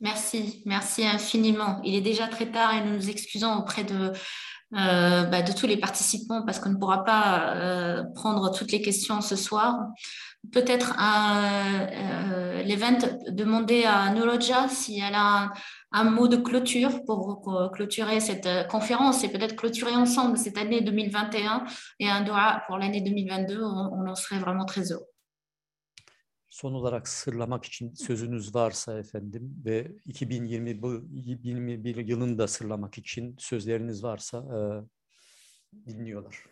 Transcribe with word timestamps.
Merci, 0.00 0.62
merci 0.66 1.06
infiniment. 1.06 1.80
Il 1.84 1.94
est 1.94 2.00
déjà 2.00 2.26
très 2.28 2.50
tard 2.50 2.74
et 2.74 2.84
nous 2.84 2.94
nous 2.94 3.10
excusons 3.10 3.54
auprès 3.54 3.84
de, 3.84 4.12
euh, 4.74 5.24
bah, 5.24 5.42
tous 5.42 5.66
les 5.66 5.76
participants 5.76 6.42
parce 6.42 6.58
qu'on 6.58 6.70
ne 6.70 6.76
pourra 6.76 7.04
pas 7.04 7.54
euh, 7.54 8.02
prendre 8.14 8.50
toutes 8.50 8.72
les 8.72 8.82
questions 8.82 9.20
ce 9.20 9.36
soir. 9.36 9.78
Peut-être 10.52 10.96
euh, 11.00 12.62
l'event 12.64 12.98
demander 13.28 13.84
à 13.84 14.10
Nuroja 14.10 14.68
si 14.68 14.98
elle 14.98 15.14
a 15.14 15.52
un, 15.92 16.04
mot 16.04 16.26
de 16.26 16.36
clôture 16.36 17.04
pour, 17.04 17.70
clôturer 17.72 18.18
cette 18.18 18.48
conférence 18.68 19.22
et 19.22 19.28
peut-être 19.28 19.54
clôturer 19.54 19.94
ensemble 19.94 20.36
cette 20.36 20.58
année 20.58 20.80
2021 20.80 21.64
et 22.00 22.10
un 22.10 22.22
doigt 22.22 22.62
pour 22.66 22.76
l'année 22.76 23.00
2022. 23.00 23.62
On, 23.62 23.90
on 23.92 24.06
en 24.08 24.14
serait 24.16 24.40
vraiment 24.40 24.64
très 24.64 24.90
heureux. 24.90 25.13
Son 26.54 26.74
olarak 26.74 27.08
sırlamak 27.08 27.64
için 27.64 27.94
sözünüz 27.94 28.54
varsa 28.54 28.98
efendim 28.98 29.62
ve 29.64 29.92
2020 30.04 30.82
bu 30.82 30.94
2021 31.14 31.96
yılını 31.96 32.38
da 32.38 32.48
sırlamak 32.48 32.98
için 32.98 33.36
sözleriniz 33.38 34.04
varsa 34.04 34.38
e, 34.38 34.58
dinliyorlar. 35.90 36.44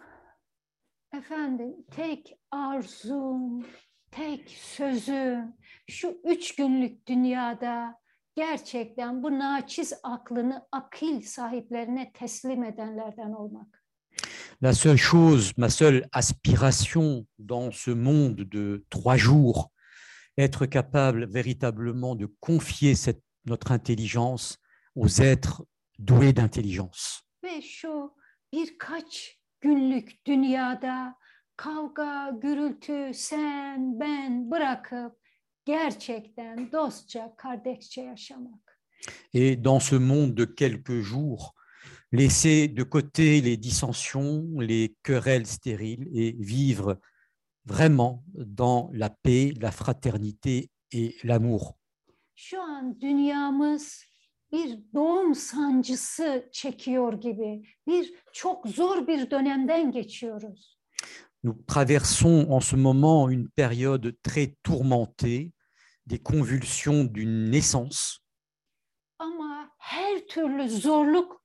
Efendim 1.17 1.77
tek 1.91 2.39
arzum, 2.51 3.67
tek 4.11 4.51
sözüm 4.51 5.55
şu 5.91 6.21
üç 6.25 6.55
günlük 6.55 7.09
dünyada 7.09 7.99
gerçekten 8.35 9.23
bu 9.23 9.39
naçiz 9.39 9.93
aklını 10.03 10.67
akil 10.73 11.23
sahiplerine 11.23 12.13
teslim 12.13 12.65
edenlerden 12.65 13.33
olmak. 13.33 13.85
La 14.63 14.73
seule 14.73 14.99
chose, 14.99 15.53
ma 15.57 15.69
seule 15.69 16.09
aspiration 16.13 17.27
dans 17.49 17.85
ce 17.85 17.95
monde 17.95 18.53
de 18.53 18.83
trois 18.91 19.19
jours 19.19 19.73
être 20.39 20.67
capable 20.67 21.27
véritablement 21.27 22.15
de 22.15 22.27
confier 22.41 22.95
cette, 22.95 23.23
notre 23.47 23.73
intelligence 23.73 24.59
aux 24.95 25.21
êtres 25.21 25.65
doués 25.99 26.33
d'intelligence. 26.33 27.23
Ve 27.43 27.63
şu 27.63 28.11
birkaç 28.53 29.39
günlük 29.61 30.27
dünyada 30.27 31.15
kavga, 31.57 32.31
gürültü, 32.43 33.11
sen, 33.15 34.01
ben 34.01 34.51
bırakıp 34.51 35.13
gerçekten 35.65 36.73
dostça, 36.73 37.35
kardeşçe 37.37 38.03
yaşamak. 38.03 38.79
Et 39.35 39.57
dans 39.57 39.81
ce 39.81 39.97
monde 39.97 40.35
de 40.35 40.45
quelques 40.45 41.01
jours, 41.01 41.55
laisser 42.13 42.69
de 42.69 42.85
côté 42.85 43.41
les 43.43 43.57
dissensions, 43.57 44.61
les 44.61 44.95
querelles 45.03 45.47
stériles 45.47 46.09
et 46.15 46.37
vivre 46.39 47.01
vraiment 47.65 48.25
dans 48.35 48.91
la 48.93 49.11
paix, 49.11 49.55
la 49.61 49.71
fraternité 49.71 50.71
et 50.93 51.17
l'amour. 51.25 51.79
Şu 52.35 52.63
an 52.63 53.01
dünyamız 53.01 54.05
bir 54.53 54.79
doğum 54.95 55.35
sancısı 55.35 56.49
çekiyor 56.53 57.21
gibi. 57.21 57.63
Bir 57.87 58.15
çok 58.33 58.69
zor 58.69 59.07
bir 59.07 59.31
dönemden 59.31 59.93
geçiyoruz. 59.93 60.79
Nous 61.45 61.57
traversons 61.67 62.47
en 62.49 62.61
ce 62.61 62.77
moment 62.77 63.29
une 63.29 63.49
période 63.57 64.17
très 64.23 64.55
tourmentée, 64.63 65.53
des 66.07 66.19
convulsions 66.19 67.05
d'une 67.15 67.51
naissance. 67.51 68.19
Ama 69.19 69.71
her 69.79 70.27
türlü 70.27 70.69
zorluk 70.69 71.45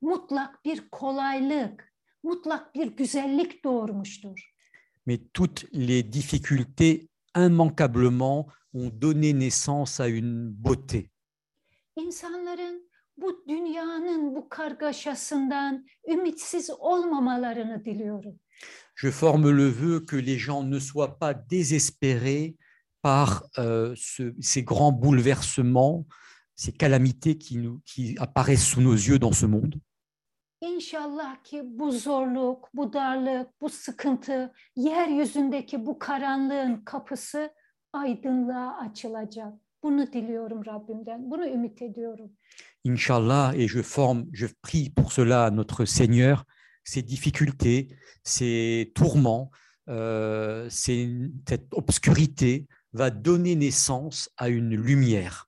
mutlak 0.00 0.64
bir 0.64 0.90
kolaylık, 0.90 1.92
mutlak 2.22 2.74
bir 2.74 2.86
güzellik 2.86 3.64
doğurmuştur. 3.64 4.55
Mais 5.06 5.18
toutes 5.32 5.66
les 5.72 6.02
difficultés 6.02 7.08
immanquablement 7.36 8.46
ont 8.74 8.90
donné 8.90 9.32
naissance 9.32 10.00
à 10.00 10.08
une 10.08 10.50
beauté. 10.50 11.10
İnsanların 11.96 12.88
bu 13.16 13.44
dünyanın 13.48 14.34
bu 14.34 14.48
kargaşasından 14.48 15.86
ümitsiz 16.08 16.70
olmamalarını 16.70 17.84
diliyorum. 17.84 18.40
Je 18.94 19.10
forme 19.10 19.50
le 19.50 19.68
vœu 19.68 20.06
que 20.06 20.16
les 20.16 20.38
gens 20.38 20.62
ne 20.62 20.78
soient 20.78 21.18
pas 21.18 21.34
désespérés 21.34 22.56
par 23.02 23.44
euh, 23.58 23.94
ce, 23.96 24.34
ces 24.40 24.62
grands 24.62 24.92
bouleversements, 24.92 26.06
ces 26.54 26.72
calamités 26.72 27.36
qui, 27.36 27.58
nous, 27.58 27.80
qui 27.84 28.16
apparaissent 28.18 28.66
sous 28.66 28.80
nos 28.80 28.94
yeux 28.94 29.18
dans 29.18 29.32
ce 29.32 29.46
monde. 29.46 29.74
İnşallah 30.60 31.44
ki 31.44 31.62
bu 31.64 31.92
zorluk, 31.92 32.68
bu 32.74 32.92
darlık, 32.92 33.60
bu 33.60 33.68
sıkıntı, 33.68 34.52
yeryüzündeki 34.76 35.86
bu 35.86 35.98
karanlığın 35.98 36.76
kapısı 36.84 37.50
aydınlığa 37.92 38.76
açılacak. 38.76 39.52
Bunu 39.82 40.12
diliyorum 40.12 40.66
Rabbimden. 40.66 41.30
Bunu 41.30 41.46
ümit 41.46 41.82
ediyorum. 41.82 42.32
Inch'Allah, 42.84 43.54
et 43.54 43.68
je 43.68 43.82
forme, 43.82 44.26
je 44.32 44.46
prie 44.62 44.90
pour 44.90 45.10
cela 45.10 45.50
notre 45.50 45.84
Seigneur, 45.84 46.44
ces 46.84 47.02
difficultés, 47.02 47.88
ces 48.24 48.92
tourments, 48.94 49.50
euh, 49.88 50.70
ces, 50.70 51.08
cette 51.48 51.74
obscurité 51.74 52.66
va 52.92 53.10
donner 53.10 53.56
naissance 53.56 54.30
à 54.36 54.48
une 54.48 54.74
lumière. 54.76 55.46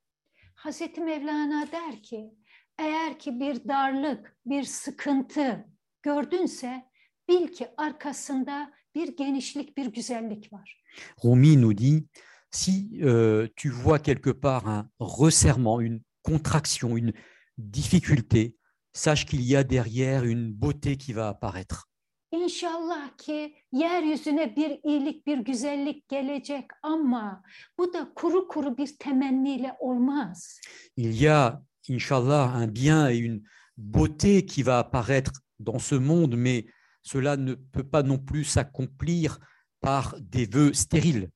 Hazreti 0.64 1.00
Mevlana 1.00 1.66
der 1.72 2.02
ki, 2.02 2.30
eğer 2.78 3.18
ki 3.18 3.40
bir 3.40 3.68
darlık, 3.68 4.36
bir 4.46 4.64
sıkıntı 4.64 5.68
gördünse 6.02 6.82
bil 7.28 7.48
ki 7.48 7.68
arkasında 7.76 8.72
bir 8.94 9.16
genişlik, 9.16 9.76
bir 9.76 9.86
güzellik 9.86 10.52
var. 10.52 10.82
Rumi 11.24 11.62
nous 11.62 11.78
dit, 11.78 12.08
si 12.50 13.00
euh, 13.02 13.48
tu 13.56 13.70
vois 13.70 14.02
quelque 14.02 14.32
part 14.40 14.66
un 14.66 14.90
resserrement, 15.00 15.80
une 15.80 16.00
contraction, 16.24 16.96
une 16.96 17.12
difficulté, 17.58 18.56
sache 18.92 19.26
qu'il 19.26 19.42
y 19.42 19.56
a 19.56 19.62
derrière 19.62 20.24
une 20.24 20.52
beauté 20.52 20.96
qui 20.96 21.12
va 21.12 21.28
apparaître. 21.28 21.88
İnşallah 22.32 23.16
ki 23.18 23.54
yeryüzüne 23.72 24.56
bir 24.56 24.80
iyilik, 24.84 25.26
bir 25.26 25.38
güzellik 25.38 26.08
gelecek 26.08 26.64
ama 26.82 27.42
bu 27.78 27.92
da 27.92 28.12
kuru 28.14 28.48
kuru 28.48 28.76
bir 28.78 28.96
temenniyle 28.98 29.76
olmaz. 29.78 30.60
Il 30.96 31.22
y 31.22 31.30
a, 31.30 31.62
Inch'Allah, 31.88 32.52
un 32.54 32.66
bien 32.66 33.08
et 33.10 33.18
une 33.18 33.42
beauté 33.76 34.44
qui 34.44 34.62
va 34.62 34.78
apparaître 34.78 35.32
dans 35.58 35.78
ce 35.78 35.94
monde, 35.94 36.36
mais 36.36 36.66
cela 37.02 37.36
ne 37.36 37.54
peut 37.54 37.88
pas 37.88 38.02
non 38.02 38.18
plus 38.18 38.44
s'accomplir 38.44 39.38
par 39.80 40.16
des 40.20 40.46
vœux 40.46 40.74
stériles. 40.74 41.30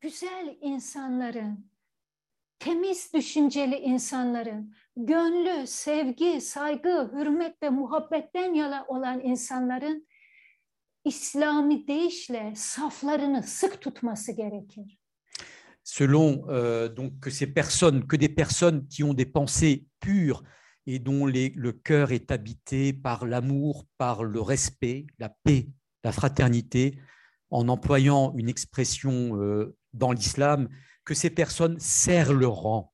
Güzel 0.00 0.58
insanların, 0.60 1.70
temiz 2.58 3.12
düşünceli 3.14 3.76
insanların, 3.76 4.74
gönlü, 4.96 5.66
sevgi, 5.66 6.40
saygı, 6.40 7.10
hürmet 7.12 7.62
ve 7.62 7.70
muhabbetten 7.70 8.54
yana 8.54 8.84
olan 8.88 9.20
insanların 9.20 10.06
İslami 11.04 11.86
deyişle 11.86 12.52
saflarını 12.56 13.42
sık 13.42 13.80
tutması 13.80 14.32
gerekir. 14.32 14.98
Selon 15.98 16.44
euh, 16.50 16.90
donc 16.90 17.20
que 17.20 17.30
ces 17.30 17.46
personnes, 17.46 18.06
que 18.06 18.16
des 18.16 18.28
personnes 18.28 18.86
qui 18.86 19.02
ont 19.02 19.14
des 19.14 19.24
pensées 19.24 19.86
pures 19.98 20.42
et 20.86 20.98
dont 20.98 21.24
les- 21.24 21.54
le 21.56 21.72
cœur 21.72 22.12
est 22.12 22.30
habité 22.30 22.92
par 22.92 23.24
l'amour, 23.24 23.86
par 23.96 24.22
le 24.22 24.42
respect, 24.42 25.06
la 25.18 25.30
paix, 25.30 25.70
la 26.04 26.12
fraternité, 26.12 27.00
en 27.50 27.68
employant 27.70 28.34
une 28.36 28.50
expression 28.50 29.40
euh, 29.40 29.74
dans 29.94 30.12
l'islam, 30.12 30.68
que 31.06 31.14
ces 31.14 31.30
personnes 31.30 31.78
serrent 31.78 32.34
le 32.34 32.46
rang. 32.46 32.92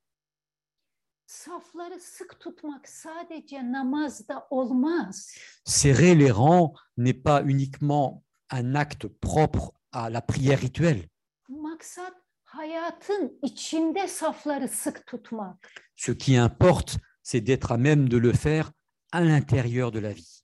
Serrer 5.64 6.14
les 6.14 6.30
rangs 6.30 6.72
n'est 6.96 7.20
pas 7.28 7.42
uniquement 7.42 8.22
un 8.50 8.76
acte 8.76 9.08
propre 9.08 9.72
à 9.90 10.08
la 10.08 10.22
prière 10.22 10.60
rituelle. 10.60 11.08
Maksat 11.48 12.21
hayatın 12.52 13.38
içinde 13.42 14.08
safları 14.08 14.68
sık 14.68 15.06
tutmak. 15.06 15.72
Ce 15.96 16.18
qui 16.18 16.36
importe, 16.36 16.98
c'est 17.22 17.46
d'être 17.46 17.72
à 17.72 17.78
même 17.78 18.08
de 18.08 18.18
le 18.18 18.32
faire 18.32 18.72
à 19.12 19.20
l'intérieur 19.20 19.92
de 19.92 20.00
la 20.02 20.12
vie. 20.12 20.42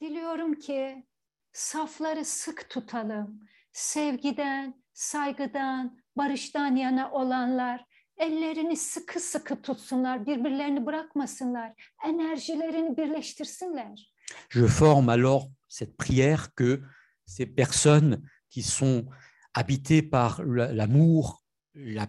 Diliyorum 0.00 0.54
ki 0.54 1.06
safları 1.52 2.24
sık 2.24 2.70
tutalım. 2.70 3.40
Sevgiden, 3.72 4.82
saygıdan, 4.92 5.98
barıştan 6.16 6.76
yana 6.76 7.12
olanlar 7.12 7.84
ellerini 8.16 8.76
sıkı 8.76 9.20
sıkı 9.20 9.62
tutsunlar, 9.62 10.26
birbirlerini 10.26 10.86
bırakmasınlar, 10.86 11.72
enerjilerini 12.04 12.96
birleştirsinler. 12.96 14.12
Je 14.50 14.66
forme 14.66 15.12
alors 15.12 15.48
cette 15.68 15.96
prière 15.96 16.54
que 16.56 16.80
ces 17.26 17.46
personnes 17.46 18.22
qui 18.50 18.62
sont 18.62 19.06
habitées 19.54 20.02
par 20.02 20.42
la- 20.44 20.72
l'amour, 20.72 21.42
la- 21.74 22.08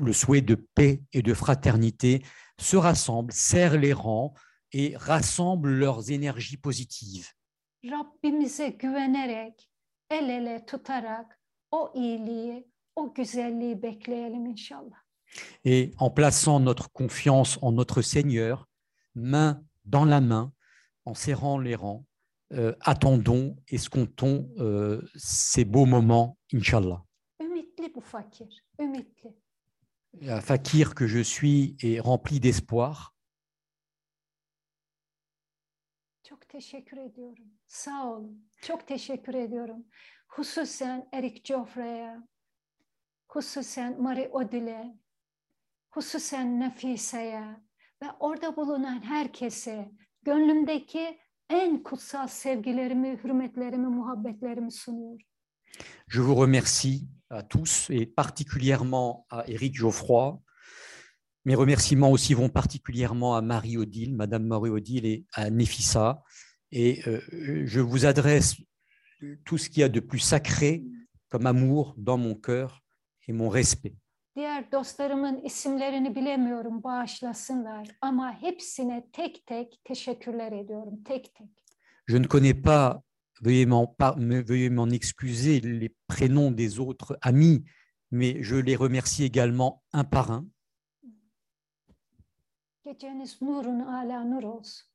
le 0.00 0.12
souhait 0.12 0.40
de 0.42 0.54
paix 0.54 1.02
et 1.12 1.22
de 1.22 1.34
fraternité 1.34 2.22
se 2.58 2.76
rassemblent, 2.76 3.32
serrent 3.32 3.78
les 3.78 3.92
rangs 3.92 4.34
et 4.72 4.96
rassemblent 4.96 5.70
leurs 5.70 6.10
énergies 6.10 6.56
positives. 6.56 7.28
Rabbimize 7.84 8.68
güvenerek, 8.78 9.68
el 10.10 10.28
ele 10.30 10.64
tutarak 10.66 11.38
o 11.70 11.92
iyiliği, 11.94 12.66
o 12.96 13.14
güzelliği 13.14 13.82
bekleyelim 13.82 14.46
inşallah. 14.46 14.98
Et 15.64 15.92
en 15.98 16.10
plaçant 16.10 16.60
notre 16.60 16.88
confiance 16.92 17.58
en 17.62 17.72
notre 17.72 18.02
Seigneur, 18.02 18.66
main 19.14 19.64
dans 19.84 20.04
la 20.10 20.20
main, 20.20 20.52
en 21.04 21.14
serrant 21.14 21.58
les 21.58 21.74
rangs, 21.76 22.04
attendons, 22.80 23.56
escomptons 23.68 24.48
euh, 24.58 25.02
ces 25.16 25.64
beaux 25.64 25.86
moments, 25.86 26.38
Inch'Allah. 26.52 27.04
Ümitli 27.40 27.94
bu 27.94 28.00
fakir, 28.00 28.64
ümitli. 28.78 29.34
La 30.20 30.40
fakir 30.40 30.94
que 30.94 31.06
je 31.06 31.22
suis 31.22 31.76
est 31.82 32.00
rempli 32.00 32.40
d'espoir. 32.40 33.14
Çok 36.22 36.48
teşekkür 36.48 36.96
ediyorum. 36.96 37.44
Sağ 37.66 38.06
olun. 38.06 38.50
Çok 38.62 38.86
teşekkür 38.86 39.34
ediyorum. 39.34 39.84
Hususen 40.28 41.08
Eric 41.12 41.40
Joffre'ye, 41.44 42.18
hususen 43.28 44.02
Marie 44.02 44.28
Odile, 44.28 44.98
hususen 45.90 46.60
Nefise'ye 46.60 47.44
ve 48.02 48.06
orada 48.20 48.56
bulunan 48.56 49.02
herkese 49.02 49.90
gönlümdeki 50.22 51.18
Je 56.06 56.20
vous 56.20 56.34
remercie 56.34 57.06
à 57.28 57.42
tous 57.42 57.88
et 57.90 58.06
particulièrement 58.06 59.26
à 59.30 59.44
Éric 59.48 59.76
Geoffroy. 59.76 60.40
Mes 61.44 61.54
remerciements 61.54 62.10
aussi 62.10 62.32
vont 62.32 62.48
particulièrement 62.48 63.36
à 63.36 63.42
Marie-Odile, 63.42 64.14
Madame 64.14 64.46
Marie-Odile 64.46 65.04
et 65.04 65.26
à 65.34 65.50
Nefissa. 65.50 66.22
Et 66.72 67.02
euh, 67.06 67.20
je 67.66 67.80
vous 67.80 68.06
adresse 68.06 68.56
tout 69.44 69.58
ce 69.58 69.68
qu'il 69.68 69.80
y 69.80 69.84
a 69.84 69.90
de 69.90 70.00
plus 70.00 70.20
sacré 70.20 70.82
comme 71.28 71.46
amour 71.46 71.94
dans 71.98 72.16
mon 72.16 72.34
cœur 72.34 72.82
et 73.28 73.32
mon 73.32 73.48
respect. 73.50 73.94
Diğer 74.36 74.72
dostlarımın 74.72 75.40
isimlerini 75.40 76.14
bilemiyorum, 76.14 76.82
bağışlasınlar. 76.82 77.88
Ama 78.00 78.42
hepsine 78.42 79.10
tek 79.12 79.46
tek 79.46 79.80
teşekkürler 79.84 80.52
ediyorum, 80.52 81.02
tek 81.04 81.34
tek. 81.34 81.64
Je 82.08 82.22
ne 82.22 82.28
connais 82.28 82.62
pas, 82.62 83.00
veuillez 83.42 83.66
m'en 83.66 83.86
veuillez 84.48 84.70
m'en 84.70 84.90
excuser, 84.90 85.60
les 85.62 85.94
prénoms 86.08 86.56
des 86.56 86.78
autres 86.80 87.16
amis, 87.22 87.64
mais 88.10 88.42
je 88.42 88.56
les 88.56 88.76
remercie 88.76 89.24
également 89.24 89.82
un 89.92 90.04
par 90.04 90.30
un. 90.30 90.46
Geceniz 92.84 93.40
nurun 93.40 93.80
ala 93.80 94.24
nur 94.24 94.44
olsun. 94.44 94.86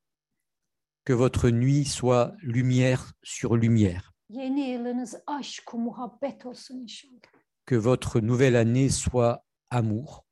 Que 1.05 1.13
votre 1.13 1.49
nuit 1.49 1.85
soit 1.85 2.35
lumière 2.41 3.13
sur 3.23 3.57
lumière. 3.57 4.11
Yeni 4.29 4.69
yılınız 4.69 5.15
aşk, 5.27 5.73
muhabbet 5.73 6.45
olsun 6.45 6.77
inşallah. 6.77 7.38
Que 7.69 7.75
votre 7.75 8.19
nouvelle 8.19 8.55
année 8.55 8.89
soit 8.89 9.45
amour. 9.69 10.25